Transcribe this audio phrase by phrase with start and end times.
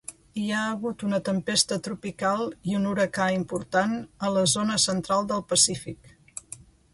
[0.43, 3.93] Hi ha hagut una tempesta tropical i un huracà important
[4.29, 6.11] a la zona central del Pacífic.